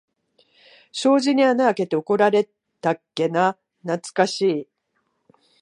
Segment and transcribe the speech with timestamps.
[0.91, 2.49] 障子に穴あけて怒られ
[2.81, 4.67] たっけな、なつかしい。